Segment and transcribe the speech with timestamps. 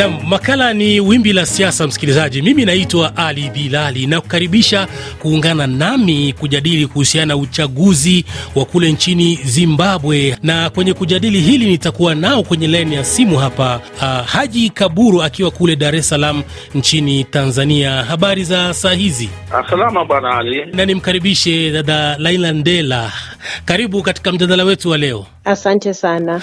[0.00, 1.86] Nam, makala ni wimbi la siasa.
[1.86, 4.88] Msikilizaji, mimi naitwa Ali Bilali na kukaribisha
[5.18, 8.24] kuungana nami kujadili kuhusiana na uchaguzi
[8.54, 13.80] wa kule nchini Zimbabwe, na kwenye kujadili hili nitakuwa nao kwenye laini ya simu hapa
[13.96, 16.42] uh, Haji Kaburu akiwa kule Dar es Salaam
[16.74, 17.90] nchini Tanzania.
[18.04, 19.28] Habari za saa hizi?
[19.70, 23.12] Salama bwana Ali, na nimkaribishe dada Laila Ndela,
[23.64, 25.26] karibu katika mjadala wetu wa leo.
[25.44, 26.42] Asante sana.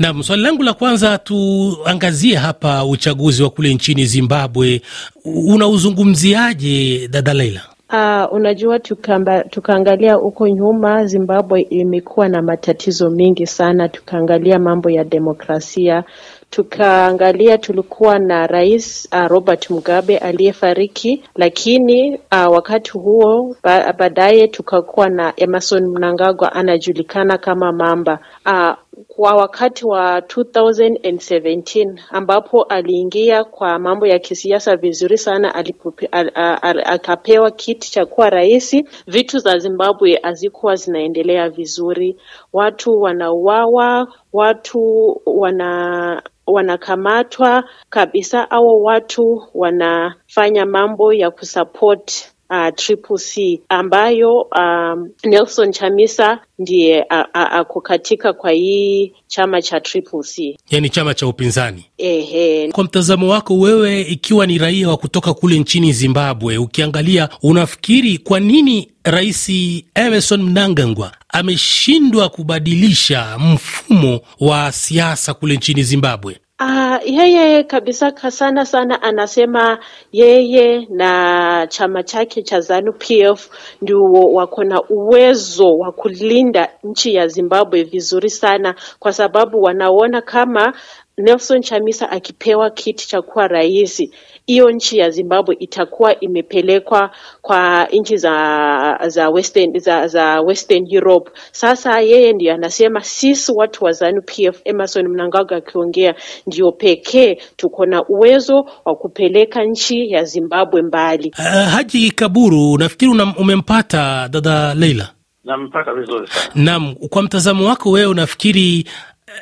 [0.00, 4.82] Nam, swali langu la kwanza tuangazie hapa uchaguzi wa kule nchini Zimbabwe,
[5.24, 7.60] unauzungumziaje dada Laila?
[7.92, 13.88] Uh, unajua tukamba, tukaangalia huko nyuma Zimbabwe imekuwa na matatizo mengi sana.
[13.88, 16.04] Tukaangalia mambo ya demokrasia,
[16.50, 25.08] tukaangalia tulikuwa na rais uh, Robert Mugabe aliyefariki, lakini uh, wakati huo ba, baadaye tukakuwa
[25.08, 28.74] na Emerson Mnangagwa anajulikana kama Mamba uh,
[29.08, 36.58] kwa wakati wa 2017 ambapo aliingia kwa mambo ya kisiasa vizuri sana alipupi, al, al,
[36.62, 38.76] al, akapewa kiti cha kuwa rais.
[39.06, 42.16] Vitu za Zimbabwe hazikuwa zinaendelea vizuri,
[42.52, 44.80] watu wanauawa, watu
[45.26, 55.72] wana wanakamatwa kabisa, au watu wanafanya mambo ya kusupport Uh, Triple C ambayo um, Nelson
[55.72, 61.84] Chamisa ndiye ako katika kwa hii chama cha Triple C, yani chama cha upinzani.
[61.98, 62.72] Ehe.
[62.72, 68.40] Kwa mtazamo wako wewe, ikiwa ni raia wa kutoka kule nchini Zimbabwe, ukiangalia, unafikiri kwa
[68.40, 69.48] nini Rais
[69.94, 76.36] Emerson Mnangagwa ameshindwa kubadilisha mfumo wa siasa kule nchini Zimbabwe?
[76.60, 79.78] Uh, yeye kabisa sana sana anasema
[80.12, 83.48] yeye na chama chake cha ZANU PF
[83.82, 90.72] ndio wako na uwezo wa kulinda nchi ya Zimbabwe vizuri sana, kwa sababu wanaona kama
[91.20, 94.02] Nelson Chamisa akipewa kiti cha kuwa rais,
[94.46, 97.10] hiyo nchi ya Zimbabwe itakuwa imepelekwa
[97.42, 101.30] kwa nchi za za Western, za, za Western Europe.
[101.52, 106.14] Sasa yeye ndio anasema sisi watu wa ZANU PF, Emerson Mnangagwa akiongea,
[106.46, 111.32] ndio pekee tuko na uwezo wa kupeleka nchi ya Zimbabwe mbali.
[111.38, 115.08] Uh, Haji Kaburu, nafikiri umempata dada Leila?
[115.44, 116.50] Nampata vizuri sana.
[116.54, 118.84] Naam, kwa mtazamo wako wewe unafikiri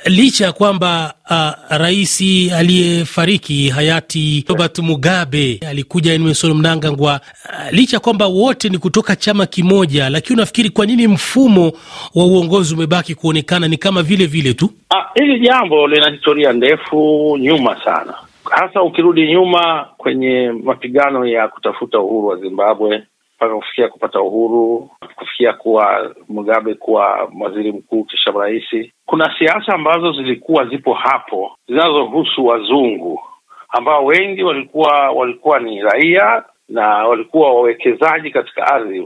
[0.04, 2.20] licha ya kwamba uh, rais
[2.52, 9.46] aliyefariki hayati Robert Mugabe alikuja Emmerson Mnangagwa, uh, licha ya kwamba wote ni kutoka chama
[9.46, 11.72] kimoja, lakini unafikiri kwa nini mfumo
[12.14, 14.70] wa uongozi umebaki kuonekana ni kama vile vile tu?
[14.90, 18.14] Ah, hili jambo lina historia ndefu nyuma sana,
[18.50, 23.02] hasa ukirudi nyuma kwenye mapigano ya kutafuta uhuru wa Zimbabwe
[23.38, 28.64] mpaka kufikia kupata uhuru, kufikia kuwa Mugabe kuwa waziri mkuu kisha rais.
[29.06, 33.20] Kuna siasa ambazo zilikuwa zipo hapo zinazohusu wazungu
[33.68, 39.02] ambao wengi walikuwa walikuwa ni raia na walikuwa wawekezaji katika ardhi.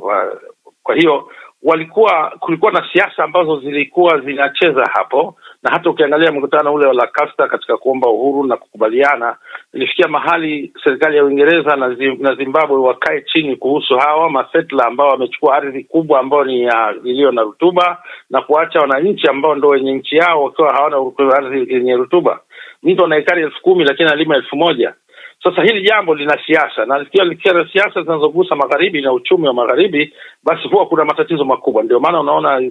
[0.83, 1.29] Kwa hiyo
[1.63, 7.49] walikuwa kulikuwa na siasa ambazo zilikuwa zinacheza hapo, na hata ukiangalia mkutano ule wa Lancaster
[7.49, 9.37] katika kuomba uhuru na kukubaliana,
[9.75, 15.09] ilifikia mahali serikali ya Uingereza na, zi, na Zimbabwe wakae chini kuhusu hawa masetla ambao
[15.09, 16.73] wamechukua ardhi kubwa ambayo ni uh,
[17.05, 20.97] iliyo na rutuba na kuacha wananchi ambao ndo wenye nchi yao wakiwa hawana
[21.37, 22.41] ardhi yenye rutuba.
[22.83, 24.95] Mtu ana ekari elfu kumi lakini analima elfu moja.
[25.45, 30.15] Sasa hili jambo lina siasa na likiwa likiwa siasa zinazogusa magharibi na uchumi wa magharibi,
[30.45, 31.83] basi huwa kuna matatizo makubwa.
[31.83, 32.71] Ndio maana unaona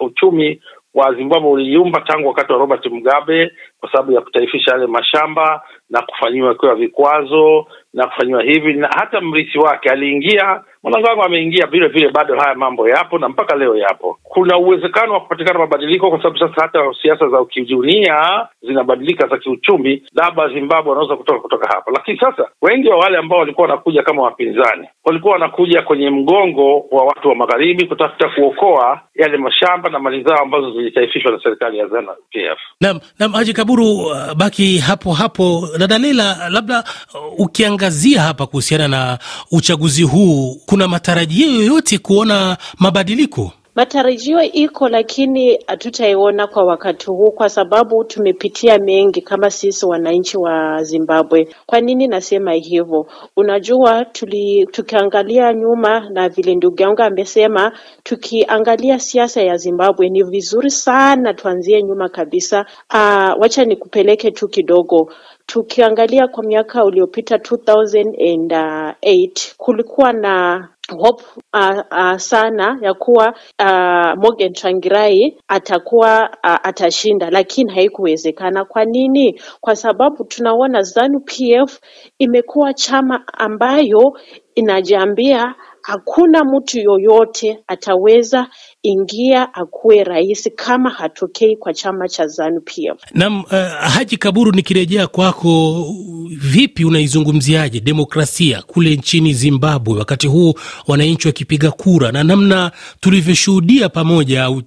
[0.00, 0.60] uchumi
[0.94, 3.50] wa Zimbabwe uliyumba tangu wakati wa Robert Mugabe
[3.80, 9.20] kwa sababu ya kutaifisha yale mashamba na kufanyiwa kiwa vikwazo na kufanyiwa hivi, na hata
[9.20, 14.18] mrithi wake aliingia, Mnangagwa ameingia vile vile, bado haya mambo yapo na mpaka leo yapo.
[14.22, 20.02] Kuna uwezekano wa kupatikana mabadiliko, kwa sababu sasa hata siasa za kidunia zinabadilika za kiuchumi,
[20.14, 21.90] labda Zimbabwe wanaweza kutoka kutoka hapa.
[21.92, 27.04] Lakini sasa wengi wa wale ambao walikuwa wanakuja kama wapinzani walikuwa wanakuja kwenye mgongo wa
[27.04, 31.86] watu wa magharibi kutafuta kuokoa yale mashamba na mali zao ambazo zilitaifishwa na serikali ya
[31.86, 32.58] ZANU PF.
[32.80, 35.68] Naam, naam, Haji Kaburu, uh, baki hapo hapo.
[35.78, 36.84] Dada Leila, labda
[37.14, 39.18] uh, ukiangazia hapa kuhusiana na
[39.52, 43.52] uchaguzi huu, kuna matarajio yoyote kuona mabadiliko?
[43.74, 50.82] Matarajio iko lakini hatutaiona kwa wakati huu, kwa sababu tumepitia mengi kama sisi wananchi wa
[50.82, 51.48] Zimbabwe.
[51.66, 53.06] Kwa nini nasema hivyo?
[53.36, 60.70] Unajua, tuli, tukiangalia nyuma na vile ndugu yangu amesema, tukiangalia siasa ya Zimbabwe ni vizuri
[60.70, 62.66] sana tuanzie nyuma kabisa.
[62.90, 65.12] Aa, wacha nikupeleke tu kidogo
[65.50, 70.68] tukiangalia kwa miaka uliopita 2008 kulikuwa na
[70.98, 71.24] hope
[71.54, 78.64] uh, uh, sana ya kuwa uh, Morgan Changirai atakuwa uh, atashinda, lakini haikuwezekana.
[78.64, 79.40] Kwa nini?
[79.60, 81.78] Kwa sababu tunaona ZANU PF
[82.18, 84.18] imekuwa chama ambayo
[84.54, 88.46] inajiambia hakuna mtu yoyote ataweza
[88.82, 93.02] ingia akuwe rais kama hatokei kwa chama cha ZANU PF.
[93.14, 93.52] Naam, uh,
[93.94, 95.84] Haji Kaburu, nikirejea kwako,
[96.30, 100.54] vipi unaizungumziaje demokrasia kule nchini Zimbabwe wakati huu
[100.88, 104.62] wananchi wakipiga kura na namna tulivyoshuhudia pamoja u,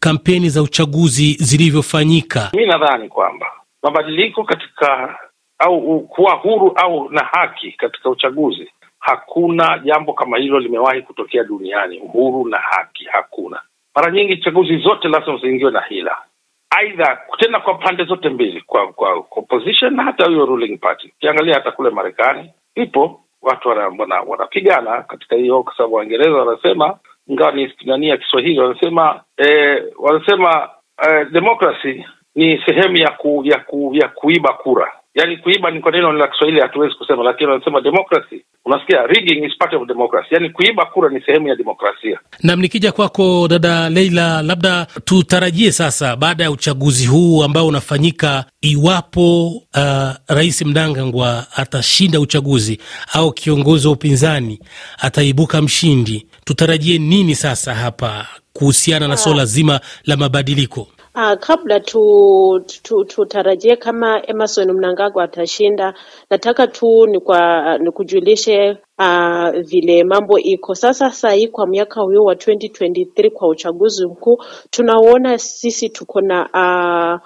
[0.00, 2.50] kampeni za uchaguzi zilivyofanyika?
[2.52, 3.46] Mi nadhani kwamba
[3.82, 5.18] mabadiliko katika
[5.58, 8.68] au kuwa huru au na haki katika uchaguzi
[9.04, 13.60] Hakuna jambo kama hilo limewahi kutokea duniani, uhuru na haki hakuna.
[13.96, 16.16] Mara nyingi chaguzi zote lazima ziingiwe na hila,
[16.70, 21.12] aidha tena kwa pande zote mbili, kwa kwa opposition na hata hiyo ruling party.
[21.16, 26.98] Ukiangalia hata kule Marekani ipo watu wanapigana wana katika hiyo, kwa sababu Waingereza wanasema
[27.28, 30.70] ingawa ni nani ya Kiswahili wanasema eh, wanasema
[31.08, 32.04] eh, democracy
[32.34, 36.26] ni sehemu ya ku, ya ku, ya kuiba kura yani kuiba ni kwa neno la
[36.28, 38.44] Kiswahili hatuwezi kusema, lakini wanasema democracy.
[38.64, 42.18] Unasikia, rigging is part of democracy, yani kuiba kura ni sehemu ya demokrasia.
[42.42, 49.46] Nam, nikija kwako dada Leila, labda tutarajie sasa baada ya uchaguzi huu ambao unafanyika, iwapo
[49.48, 52.80] uh, Rais Mnangagwa atashinda uchaguzi
[53.12, 54.60] au kiongozi wa upinzani
[54.98, 60.88] ataibuka mshindi, tutarajie nini sasa hapa kuhusiana na suala zima la mabadiliko?
[61.16, 65.94] Uh, kabla tu, tu, tutarajie kama Emerson Mnangagwa atashinda,
[66.30, 71.10] nataka tu ni kwa nikujulishe uh, vile mambo iko sasa.
[71.10, 74.38] Saa kwa miaka huyo wa 2023 kwa uchaguzi mkuu
[74.70, 77.20] tunaona sisi tuko na uh,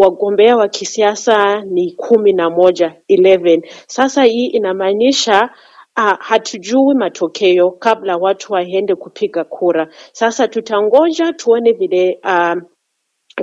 [0.00, 3.62] wagombea wa kisiasa ni kumi na moja 11.
[3.86, 5.50] Sasa hii inamaanisha
[6.00, 9.88] Ah, hatujui matokeo kabla watu waende kupiga kura.
[10.12, 12.62] Sasa tutangoja tuone vile uh,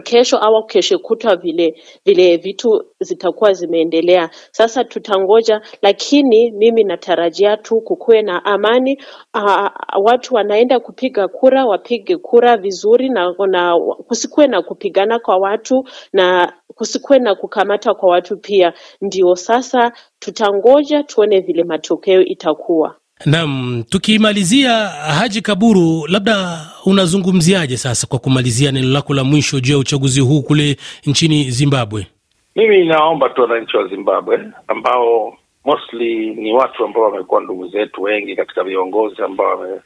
[0.03, 4.30] kesho au kesho kutwa vile vile vitu zitakuwa zimeendelea.
[4.51, 9.01] Sasa tutangoja, lakini mimi natarajia tu kukuwe na amani.
[9.33, 9.69] Aa,
[10.03, 13.75] watu wanaenda kupiga kura, wapige kura vizuri na, na
[14.07, 15.83] kusikuwe na kupigana kwa watu
[16.13, 18.74] na kusikuwe na kukamata kwa watu pia.
[19.01, 22.95] Ndio sasa tutangoja tuone vile matokeo itakuwa.
[23.26, 29.78] Naam, tukimalizia, Haji Kaburu, labda unazungumziaje sasa, kwa kumalizia neno lako la mwisho juu ya
[29.80, 32.08] uchaguzi huu kule nchini Zimbabwe?
[32.56, 38.36] Mimi naomba tu wananchi wa Zimbabwe ambao mostly ni watu ambao wamekuwa ndugu zetu wengi
[38.36, 39.80] katika viongozi ambao wame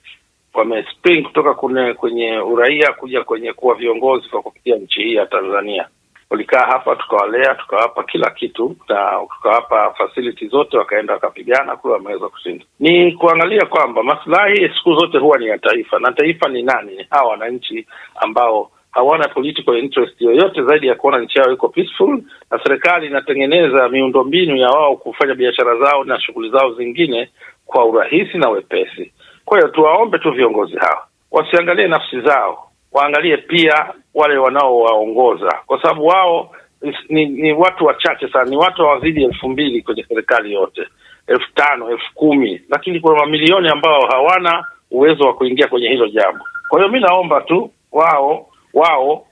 [0.54, 5.88] wamespring kutoka kune, kwenye uraia kuja kwenye kuwa viongozi kwa kupitia nchi hii ya Tanzania
[6.30, 12.66] walikaa hapa, tukawalea, tukawapa kila kitu na tukawapa fasiliti zote, wakaenda wakapigana kule, wameweza kushinda.
[12.80, 16.96] Ni kuangalia kwamba maslahi siku zote huwa ni ya taifa, na taifa ni nani?
[16.98, 22.24] Ni hawa wananchi ambao hawana political interest yoyote zaidi ya kuona nchi yao iko peaceful,
[22.52, 27.30] na serikali inatengeneza miundombinu ya wao kufanya biashara zao na shughuli zao zingine
[27.66, 29.12] kwa urahisi na wepesi.
[29.46, 36.06] Kwa hiyo tuwaombe tu viongozi hawa wasiangalie nafsi zao waangalie pia wale wanaowaongoza, kwa sababu
[36.08, 36.52] wao
[37.10, 40.88] ni, ni watu wachache sana, ni watu hawazidi elfu mbili kwenye serikali yote,
[41.28, 42.62] elfu tano elfu kumi.
[42.70, 46.46] Lakini kuna mamilioni ambao hawana uwezo wa kuingia kwenye hilo jambo.
[46.70, 49.26] Kwa hiyo mi naomba tu wao wao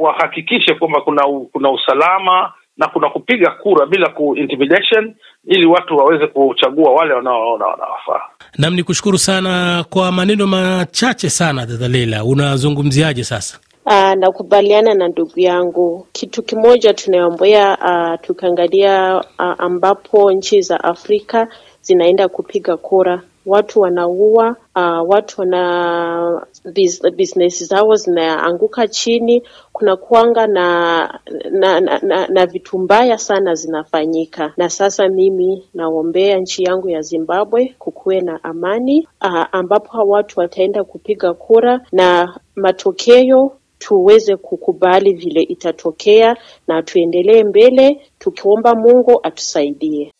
[0.00, 1.22] wahakikishe kwamba kuna
[1.52, 7.64] kuna usalama na kuna kupiga kura bila ku intimidation ili watu waweze kuchagua wale wanaoona
[7.66, 8.20] wanawafaa.
[8.58, 11.66] Nam ni kushukuru sana kwa maneno machache sana.
[11.66, 13.58] Dada Leila, unazungumziaje sasa?
[13.86, 16.06] Uh, nakubaliana na ndugu yangu.
[16.12, 21.48] Kitu kimoja tunayoambia uh, tukiangalia uh, ambapo nchi za Afrika
[21.82, 26.46] zinaenda kupiga kura watu wanaua, uh, watu wana
[27.16, 29.42] business zao zinaanguka chini.
[29.72, 31.20] Kuna kuanga na
[31.50, 37.02] na, na, na, na vitu mbaya sana zinafanyika, na sasa mimi naombea nchi yangu ya
[37.02, 45.42] Zimbabwe kukuwe na amani uh, ambapo watu wataenda kupiga kura na matokeo tuweze kukubali vile
[45.42, 46.36] itatokea
[46.68, 50.11] na tuendelee mbele tukiomba Mungu atusaidie.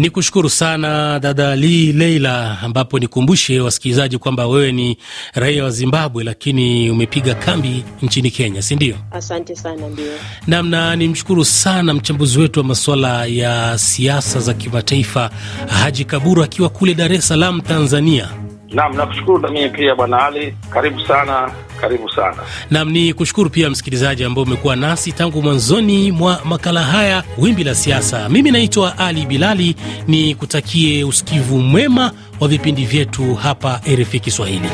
[0.00, 4.98] Ni kushukuru sana dada Li Leila, ambapo nikumbushe wasikilizaji kwamba wewe ni
[5.34, 8.96] raia wa Zimbabwe lakini umepiga kambi nchini Kenya, si ndio?
[9.10, 9.88] Asante sana.
[9.88, 10.12] Ndio
[10.46, 10.96] namna.
[10.96, 15.30] Nimshukuru sana mchambuzi wetu wa masuala ya siasa za kimataifa
[15.66, 18.28] Haji Kaburu akiwa kule Dar es Salaam, Tanzania.
[18.70, 22.36] Nam, nakushukuru na mimi pia Bwana Ali, karibu sana Karibu sana.
[22.70, 27.74] Nam ni kushukuru pia msikilizaji ambao umekuwa nasi tangu mwanzoni mwa makala haya Wimbi la
[27.74, 28.28] Siasa.
[28.28, 29.76] Mimi naitwa Ali Bilali,
[30.08, 34.68] ni kutakie usikivu mwema wa vipindi vyetu hapa RFI Kiswahili.